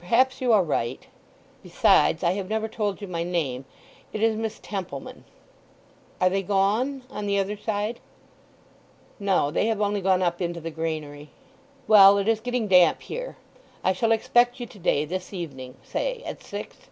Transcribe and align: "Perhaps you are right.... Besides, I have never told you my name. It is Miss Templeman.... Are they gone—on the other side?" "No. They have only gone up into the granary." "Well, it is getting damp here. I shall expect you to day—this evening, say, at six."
"Perhaps 0.00 0.40
you 0.40 0.50
are 0.50 0.64
right.... 0.64 1.08
Besides, 1.62 2.22
I 2.24 2.30
have 2.30 2.48
never 2.48 2.68
told 2.68 3.02
you 3.02 3.06
my 3.06 3.22
name. 3.22 3.66
It 4.10 4.22
is 4.22 4.34
Miss 4.34 4.58
Templeman.... 4.58 5.24
Are 6.22 6.30
they 6.30 6.42
gone—on 6.42 7.26
the 7.26 7.38
other 7.38 7.58
side?" 7.58 8.00
"No. 9.20 9.50
They 9.50 9.66
have 9.66 9.82
only 9.82 10.00
gone 10.00 10.22
up 10.22 10.40
into 10.40 10.62
the 10.62 10.70
granary." 10.70 11.28
"Well, 11.86 12.16
it 12.16 12.28
is 12.28 12.40
getting 12.40 12.66
damp 12.66 13.02
here. 13.02 13.36
I 13.84 13.92
shall 13.92 14.12
expect 14.12 14.58
you 14.58 14.64
to 14.64 14.78
day—this 14.78 15.34
evening, 15.34 15.76
say, 15.84 16.22
at 16.24 16.42
six." 16.42 16.88